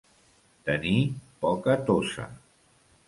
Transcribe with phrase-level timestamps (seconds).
[0.69, 0.95] Tenir
[1.45, 2.27] poca tossa.